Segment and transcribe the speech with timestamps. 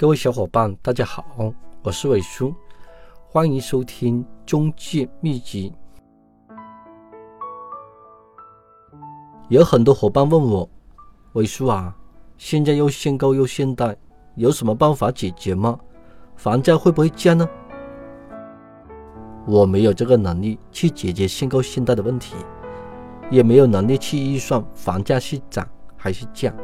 [0.00, 2.54] 各位小伙伴，大家好，我是伟叔，
[3.26, 5.74] 欢迎收听中介秘籍。
[9.48, 10.70] 有很多伙伴问我，
[11.32, 11.92] 伟叔啊，
[12.36, 13.96] 现在又限购又限贷，
[14.36, 15.76] 有什么办法解决吗？
[16.36, 17.48] 房价会不会降呢？
[19.48, 22.36] 我没有这个能力去解决限购限贷的问题，
[23.32, 26.54] 也没有能力去预算房价是涨还是降。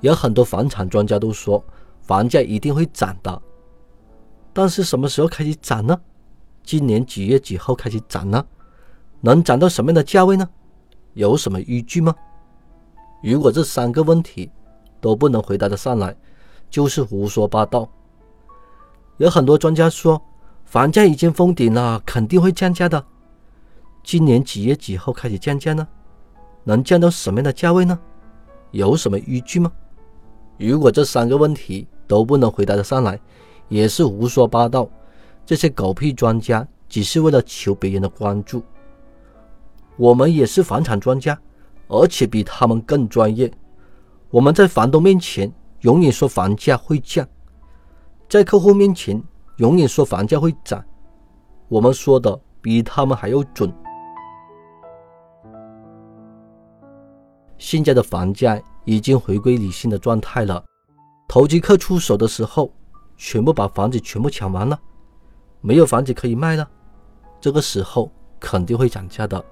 [0.00, 1.62] 有很多房产专家都说
[2.02, 3.42] 房价一定会涨的，
[4.52, 5.98] 但是什么时候开始涨呢？
[6.62, 8.44] 今年几月几号开始涨呢？
[9.20, 10.48] 能涨到什么样的价位呢？
[11.14, 12.14] 有什么依据吗？
[13.22, 14.50] 如果这三个问题
[15.00, 16.14] 都不能回答得上来，
[16.70, 17.88] 就是胡说八道。
[19.16, 20.22] 有很多专家说
[20.64, 23.04] 房价已经封顶了，肯定会降价的。
[24.04, 25.86] 今年几月几号开始降价呢？
[26.62, 27.98] 能降到什么样的价位呢？
[28.70, 29.72] 有什么依据吗？
[30.58, 33.18] 如果这三个问题都不能回答得上来，
[33.68, 34.88] 也是胡说八道。
[35.46, 38.62] 这些狗屁专家只是为了求别人的关注。
[39.96, 41.38] 我们也是房产专家，
[41.86, 43.50] 而且比他们更专业。
[44.30, 47.26] 我们在房东面前永远说房价会降，
[48.28, 49.22] 在客户面前
[49.56, 50.84] 永远说房价会涨。
[51.68, 53.72] 我们说的比他们还要准。
[57.58, 58.60] 现在的房价。
[58.88, 60.64] 已经回归理性的状态了。
[61.28, 62.72] 投机客出手的时候，
[63.18, 64.80] 全部把房子全部抢完了，
[65.60, 66.66] 没有房子可以卖了。
[67.38, 69.44] 这个时候肯定会涨价的。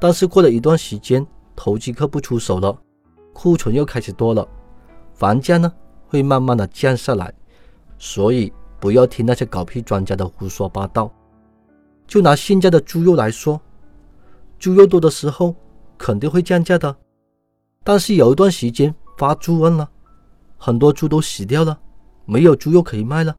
[0.00, 2.76] 但是过了一段时间，投机客不出手了，
[3.32, 4.44] 库存又开始多了，
[5.14, 5.72] 房价呢
[6.08, 7.32] 会慢慢的降下来。
[7.96, 11.08] 所以不要听那些搞屁专家的胡说八道。
[12.08, 13.60] 就拿现在的猪肉来说，
[14.58, 15.54] 猪肉多的时候
[15.96, 16.96] 肯定会降价的。
[17.88, 19.88] 但是有一段时间发猪瘟了，
[20.58, 21.80] 很多猪都死掉了，
[22.26, 23.34] 没有猪肉可以卖了，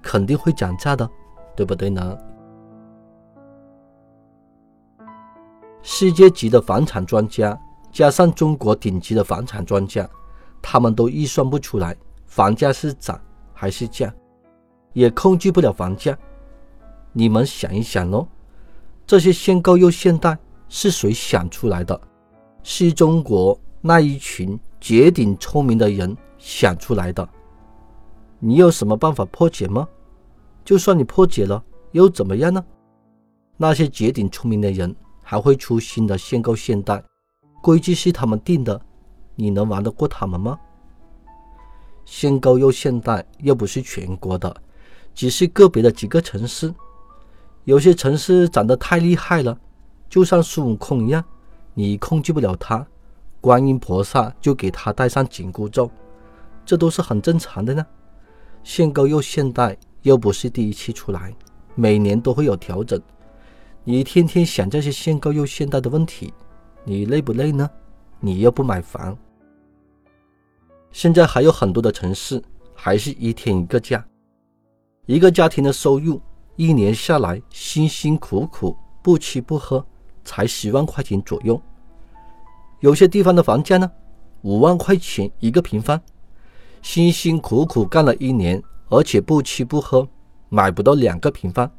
[0.00, 1.06] 肯定会涨价的，
[1.54, 2.16] 对不对呢？
[5.82, 7.60] 世界级的房产专家
[7.92, 10.08] 加上中国顶级的房产专家，
[10.62, 13.20] 他们都预算不出来房价是涨
[13.52, 14.10] 还是降，
[14.94, 16.16] 也控制不了房价。
[17.12, 18.26] 你们想一想喽，
[19.06, 20.38] 这些限购又限贷
[20.70, 22.00] 是谁想出来的？
[22.62, 23.60] 是中国。
[23.86, 27.28] 那一群绝顶聪明的人想出来的，
[28.38, 29.86] 你有什么办法破解吗？
[30.64, 31.62] 就算你破解了，
[31.92, 32.64] 又怎么样呢？
[33.58, 37.04] 那些绝顶聪明的人还会出新的限购限贷，
[37.60, 38.80] 规矩是他们定的，
[39.34, 40.58] 你能玩得过他们吗？
[42.06, 44.56] 限购又限贷又不是全国的，
[45.14, 46.74] 只是个别的几个城市，
[47.64, 49.54] 有些城市涨得太厉害了，
[50.08, 51.22] 就像孙悟空一样，
[51.74, 52.86] 你控制不了他。
[53.44, 55.90] 观音菩萨就给他戴上紧箍咒，
[56.64, 57.86] 这都是很正常的呢。
[58.62, 61.30] 限购又限贷，又不是第一期出来，
[61.74, 62.98] 每年都会有调整。
[63.84, 66.32] 你天天想这些限购又限贷的问题，
[66.84, 67.68] 你累不累呢？
[68.18, 69.14] 你又不买房。
[70.90, 72.42] 现在还有很多的城市
[72.74, 74.02] 还是一天一个价，
[75.04, 76.18] 一个家庭的收入
[76.56, 79.84] 一年下来辛辛苦苦不吃不喝
[80.24, 81.60] 才十万块钱左右。
[82.84, 83.90] 有些地方的房价呢，
[84.42, 85.98] 五万块钱一个平方，
[86.82, 90.06] 辛辛苦苦干了一年，而且不吃不喝，
[90.50, 91.70] 买不到两个平方。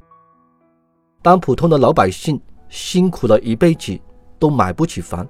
[1.21, 3.95] 当普通的老百姓辛苦了一辈子
[4.39, 5.27] 都买不起房，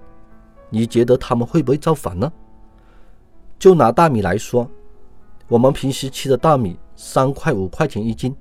[0.69, 2.31] 你觉得他们会不会造反呢？
[3.59, 4.65] 就拿大米来说，
[5.49, 8.33] 我们平时吃的大米三块五块钱一斤，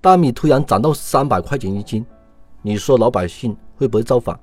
[0.00, 2.04] 大米突然涨到三百块钱一斤，
[2.62, 4.36] 你说老百姓会不会造反？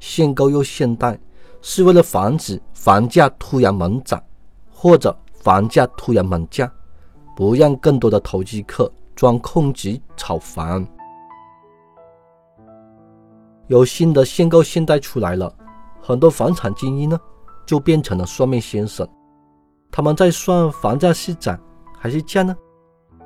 [0.00, 1.16] 限购又限贷，
[1.62, 4.20] 是为了防止房价突然猛涨，
[4.72, 6.68] 或者房价突然猛降，
[7.36, 10.84] 不让更多的投机客钻空子炒房。
[13.68, 15.54] 有新的限购限贷出来了，
[16.00, 17.20] 很多房产精英呢
[17.64, 19.06] 就变成了算命先生，
[19.92, 21.56] 他们在算房价是涨
[21.96, 22.56] 还是降呢？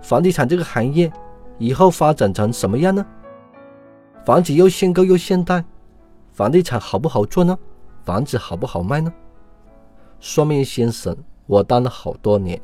[0.03, 1.11] 房地产这个行业
[1.56, 3.06] 以后发展成什么样呢？
[4.27, 5.65] 房子又限购又限贷。
[6.35, 7.57] 房地产好不好做呢？
[8.03, 9.13] 房子好不好卖呢？
[10.19, 11.17] 算命先生，
[11.47, 12.61] 我当了好多年，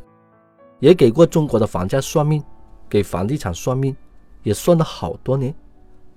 [0.80, 2.42] 也给过中国的房价算命，
[2.88, 3.96] 给房地产算命，
[4.42, 5.54] 也算了好多年，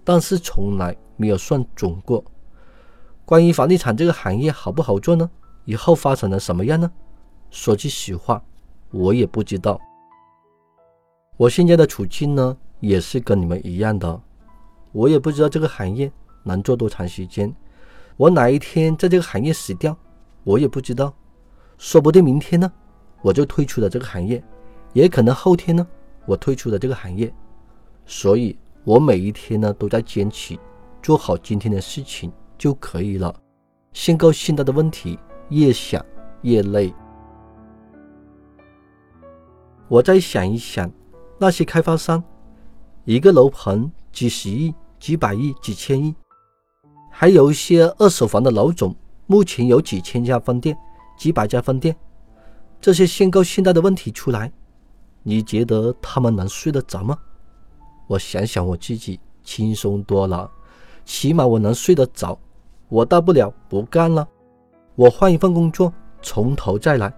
[0.04, 2.24] 但是从来没有算准过。
[3.24, 5.30] 关于房地产这个行业好不好做呢？
[5.66, 6.92] 以后发展成什么样呢？
[7.52, 8.44] 说句实话，
[8.90, 9.80] 我也不知道。
[11.38, 14.20] 我现在的处境呢，也是跟你们一样的，
[14.92, 16.12] 我也不知道这个行业。
[16.44, 17.54] 能做多长时间？
[18.16, 19.98] 我哪一天在这个行业死掉，
[20.44, 21.14] 我也不知道。
[21.78, 22.72] 说不定明天呢，
[23.22, 24.44] 我就退出了这个行业，
[24.94, 25.86] 也可能后天呢，
[26.26, 27.34] 我退出了这个行业。
[28.06, 30.58] 所以，我每一天呢都在坚持
[31.02, 33.34] 做好今天的事情就可以了。
[33.94, 35.18] 限购限贷的问题
[35.50, 36.06] 越想
[36.42, 36.94] 越累。
[39.88, 40.92] 我再想一想，
[41.38, 42.24] 那些开发商，
[43.06, 46.16] 一个楼盘几十亿、几百亿、几千亿，
[47.16, 48.94] 还有一些二手房的老总，
[49.28, 50.76] 目前有几千家分店。
[51.16, 51.96] 几百家分店，
[52.82, 54.52] 这些限购限贷的问题出来，
[55.22, 57.16] 你觉得他们能睡得着吗？
[58.08, 60.50] 我想想我自己轻松多了，
[61.06, 62.38] 起码我能睡得着。
[62.90, 64.28] 我大不了不干了，
[64.96, 65.94] 我换一份工作，
[66.24, 67.14] 从头再来。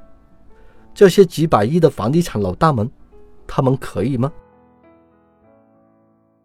[0.93, 2.91] 这些几百亿的房地产老大们，
[3.47, 4.31] 他们可以吗？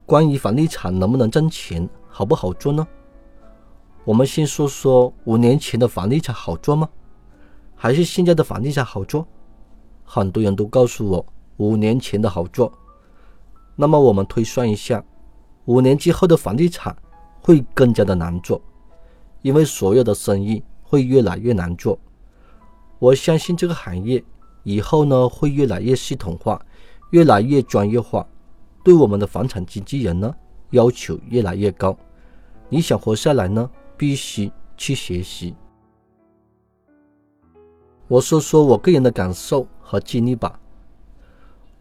[0.06, 2.86] 关于房地产能不能挣钱，好不好做呢？
[4.04, 6.88] 我们先说说五年前的房地产好做吗？
[7.76, 9.26] 还是现在的房地产好做，
[10.04, 11.24] 很多人都告诉我
[11.58, 12.72] 五年前的好做。
[13.76, 15.02] 那么我们推算一下，
[15.66, 16.96] 五年之后的房地产
[17.40, 18.60] 会更加的难做，
[19.42, 21.98] 因为所有的生意会越来越难做。
[22.98, 24.22] 我相信这个行业
[24.62, 26.60] 以后呢会越来越系统化，
[27.10, 28.26] 越来越专业化，
[28.82, 30.34] 对我们的房产经纪人呢
[30.70, 31.96] 要求越来越高。
[32.68, 33.68] 你想活下来呢，
[34.00, 35.54] 必须去学习。
[38.08, 40.58] 我说说我个人的感受和经历吧。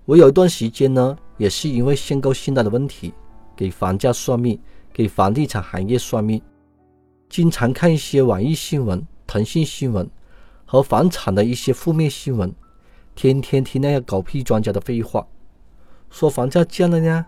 [0.03, 3.13] 我有一段时间呢，也是因为限购限贷的问题，
[3.55, 4.59] 给房价算命，
[4.91, 6.41] 给房地产行业算命，
[7.29, 10.05] 经常看一些网易新闻、腾讯新闻
[10.65, 12.53] 和房产的一些负面新闻，
[13.15, 15.25] 天天听那些狗屁专家的废话，
[16.09, 17.25] 说房价降了呢，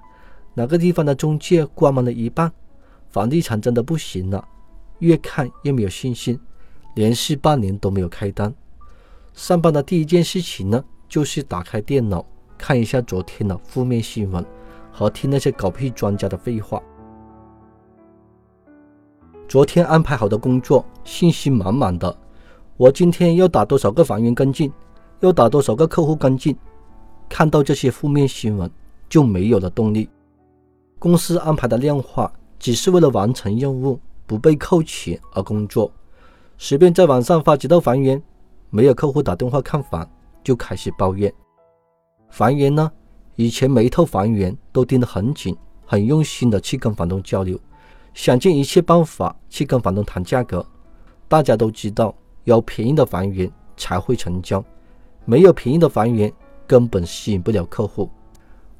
[0.53, 2.51] 哪个地方的中介关门了一半，
[3.07, 4.45] 房地产真的不行了，
[5.01, 6.39] 越看越没有信心，
[6.95, 8.53] 连续半年都没有开单。
[9.33, 12.25] 上班的第一件事情呢，就是打开电脑
[12.57, 14.45] 看一下昨天的负面新闻，
[14.91, 16.81] 和听那些狗屁专家的废话。
[19.47, 22.15] 昨天安排好的工作，信心满满的。
[22.77, 24.71] 我今天要打多少个房源跟进，
[25.19, 26.55] 要打多少个客户跟进？
[27.27, 28.69] 看到这些负面新闻，
[29.09, 30.09] 就没有了动力。
[30.99, 33.99] 公司安排的量化，只是为了完成任务，
[34.31, 35.91] 不被扣钱而工作。
[36.57, 38.21] 随便在网上发几套房源。
[38.69, 40.09] 没有客户打电话看房，
[40.41, 41.29] 就开始抱怨。
[42.29, 42.89] 房源呢？
[43.35, 45.53] 以前每一套房源都盯得很紧，
[45.85, 47.59] 很用心的去跟房东交流，
[48.13, 50.65] 想尽一切办法去跟房东谈价格。
[51.27, 54.63] 大家都知道，有便宜的房源才会成交，
[55.25, 56.31] 没有便宜的房源
[56.65, 58.09] 根本吸引不了客户。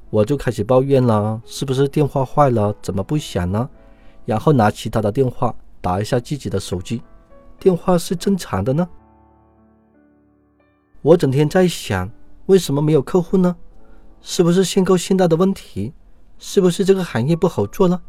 [0.08, 2.74] 我就开始抱怨了，是不是电话坏了？
[2.80, 3.68] 怎么不响呢？
[4.24, 7.02] 然后拿起他的电话打一下自己的手机，
[7.58, 8.88] 电话是正常的呢。
[11.00, 12.10] 我整天在想，
[12.46, 13.56] 为什么没有客户呢？
[14.20, 15.92] 是不是限购限贷的问题？
[16.38, 18.00] 是不是这个行业不好做了？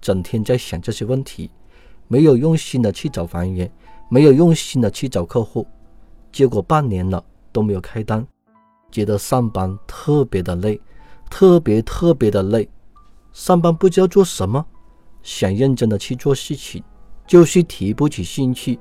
[0.00, 1.50] 整天在想这些问题，
[2.08, 3.70] 没有用心的去找房源，
[4.08, 5.66] 没有用心的去找客户，
[6.32, 7.22] 结果半年了
[7.52, 8.26] 都没有开单，
[8.90, 10.80] 觉得上班特别的累，
[11.30, 12.68] 特别特别的累。
[13.32, 14.66] 上班不知道做什么，
[15.22, 16.82] 想认真的去做事情，
[17.26, 18.78] 就是提不起兴趣，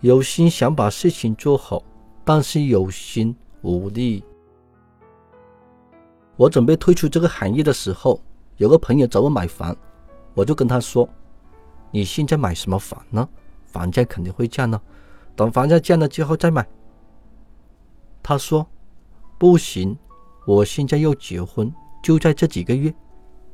[0.00, 1.82] 有心想把事情做好。
[2.24, 4.22] 但是有心无力。
[6.36, 8.20] 我准备退出这个行业的时候，
[8.58, 9.76] 有个朋友找我买房，
[10.34, 11.08] 我就跟他说
[11.90, 13.28] ：“你现在买什么房呢？
[13.66, 14.80] 房价肯定会降呢，
[15.34, 16.64] 等房价降了之后再买。”
[18.22, 18.64] 他说
[19.36, 19.98] ：“不行，
[20.46, 21.74] 我现在要结婚，
[22.04, 22.94] 就在这几个月，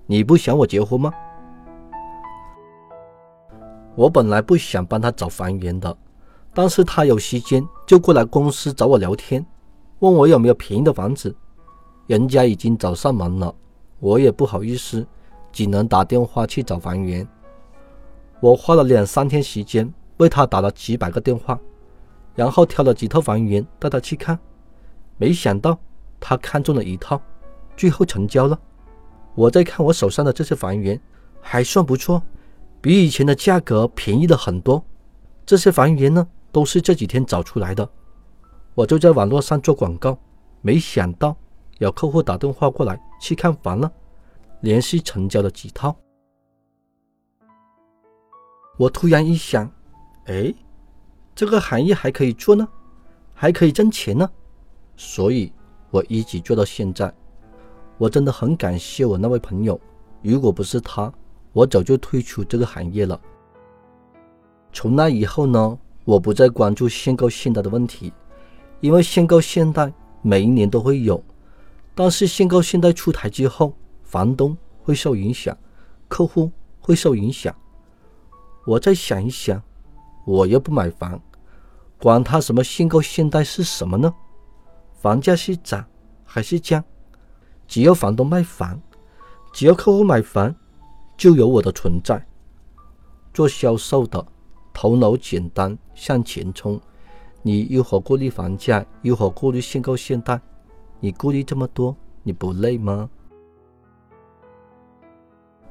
[0.06, 1.10] 你不想我结婚吗？”
[3.98, 5.96] 我本来不想帮他找房源的。
[6.54, 9.44] 但是他有时间就过来公司找我聊天，
[9.98, 11.34] 问我有没有便宜的房子，
[12.06, 13.52] 人家已经找上门了，
[13.98, 15.04] 我也不好意思，
[15.50, 17.26] 只能打电话去找房源。
[18.38, 21.58] 我花了两三天时间为他打了几百个电话，
[22.36, 24.38] 然后挑了几套房源带他去看，
[25.16, 25.76] 没想到
[26.20, 27.20] 他看中了一套，
[27.76, 28.56] 最后成交了。
[29.34, 31.00] 我在看我手上的这些房源，
[31.40, 32.22] 还算不错，
[32.80, 34.84] 比以前的价格便宜了很多。
[35.44, 36.26] 这些房源呢？
[36.50, 37.88] 都是这几天找出来的，
[38.74, 40.18] 我就在网络上做广告，
[40.62, 41.36] 没想到
[41.76, 43.92] 有客户打电话过来去看房了，
[44.62, 45.94] 连续成交了几套。
[48.78, 49.70] 我突然一想，
[50.24, 50.52] 哎，
[51.34, 52.66] 这个行业还可以做呢，
[53.34, 54.28] 还可以挣钱呢，
[54.96, 55.52] 所以
[55.90, 57.12] 我一直做到现在。
[57.98, 59.78] 我真的很感谢我那位朋友，
[60.22, 61.12] 如果不是他，
[61.52, 63.20] 我早就退出这个行业了。
[64.72, 65.78] 从那以后呢？
[66.04, 68.10] 我不再关注限购限贷的问题，
[68.80, 71.22] 因为限购限贷每一年都会有，
[71.94, 73.74] 但是限购限贷出台之后，
[74.04, 75.54] 房东会受影响，
[76.08, 76.50] 客户
[76.80, 77.54] 会受影响。
[78.66, 79.62] 我再想一想，
[80.24, 81.20] 我又不买房，
[82.00, 84.10] 管他什么限购限贷是什么呢？
[84.94, 85.84] 房价是涨
[86.24, 86.82] 还是降？
[87.66, 88.80] 只要房东卖房，
[89.52, 90.54] 只要客户买房，
[91.18, 92.24] 就有我的存在。
[93.34, 94.24] 做销售的，
[94.72, 96.80] 头脑简单，向前冲。
[97.42, 98.86] 你如何顾虑房价？
[99.02, 100.40] 如何顾虑限购限贷？
[101.00, 103.10] 你顾虑这么多，你不累吗？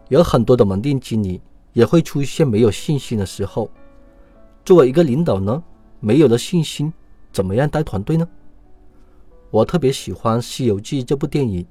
[0.09, 1.41] 有很多的门店经理
[1.73, 3.69] 也会出现没有信心的时候。
[4.65, 5.63] 作为一个领导呢，
[6.01, 6.91] 没有了信心，
[7.31, 8.27] 怎么样带团队呢？
[9.49, 11.65] 我特别喜欢《西游记》这部电影，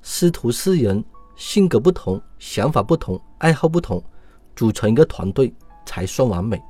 [0.00, 1.04] 师徒四人
[1.36, 4.02] 性格不同，想法不同，爱好不同，
[4.54, 5.52] 组成一个团队
[5.84, 6.60] 才算完美。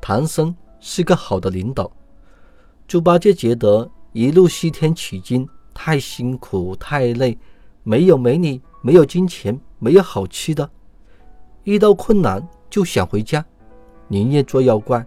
[0.00, 0.54] 唐僧。
[0.82, 1.92] 是个好的领导。
[2.88, 7.38] 猪八戒觉得一路西天取经太辛苦太累，
[7.82, 10.70] 没有美女，没有金钱，没有好吃的，
[11.64, 13.44] 遇到困难就想回家，
[14.08, 15.06] 宁愿做妖怪，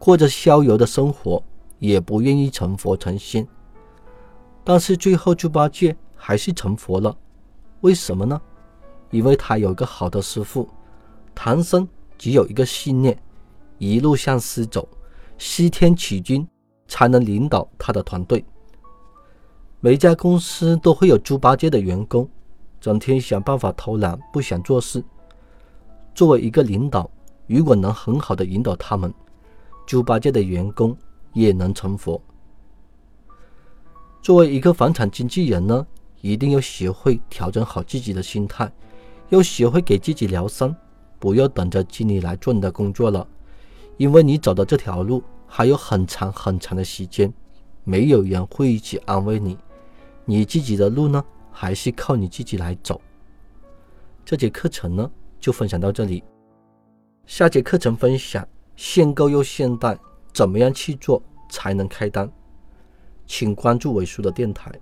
[0.00, 1.40] 过着逍遥的生活，
[1.78, 3.46] 也不愿意成佛成仙。
[4.64, 7.16] 但是最后猪八戒还是成佛了，
[7.84, 8.40] 为什么呢？
[9.10, 10.66] 因为他有一个好的师傅。
[11.34, 11.86] 唐僧
[12.16, 13.22] 只有一个信念，
[13.76, 14.88] 一路向西走。
[15.36, 16.48] 西天取经
[16.88, 18.42] 才能领导他的团队。
[19.80, 22.26] 每家公司都会有猪八戒的员工，
[22.80, 25.04] 整天想办法偷懒，不想做事。
[26.14, 27.10] 作为一个领导，
[27.46, 29.12] 如果能很好的引导他们，
[29.84, 30.96] 猪八戒的员工
[31.34, 32.18] 也能成佛。
[34.22, 35.86] 作为一个房产经纪人呢，
[36.24, 38.72] 一定要学会调整好自己的心态，
[39.28, 40.74] 要学会给自己疗伤，
[41.18, 43.28] 不要等着经理来做你的工作了。
[43.98, 47.30] 因为你走的这条路还有很长很长的时间，
[47.84, 49.58] 没有人会一起安慰你。
[50.24, 52.98] 你自己的路呢，还是靠你自己来走。
[54.24, 56.24] 这节课程呢，就分享到这里。
[57.26, 59.98] 下节课程分享限购又限贷，
[60.32, 62.32] 怎么样去做才能开单？
[63.26, 64.72] 请关注伟叔的电台，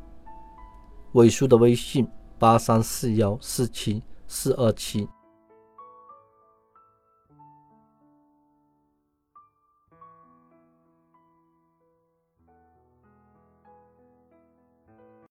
[1.12, 2.07] 伟叔的微信
[2.38, 5.09] 八三四幺四七四二七。